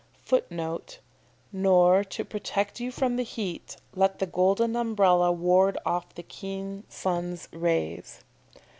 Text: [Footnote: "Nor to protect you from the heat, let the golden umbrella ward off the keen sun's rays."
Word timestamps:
[Footnote: 0.25 0.97
"Nor 1.51 2.03
to 2.05 2.25
protect 2.25 2.79
you 2.79 2.91
from 2.91 3.17
the 3.17 3.23
heat, 3.23 3.77
let 3.93 4.17
the 4.17 4.25
golden 4.25 4.75
umbrella 4.75 5.31
ward 5.31 5.77
off 5.85 6.15
the 6.15 6.23
keen 6.23 6.83
sun's 6.89 7.47
rays." 7.53 8.21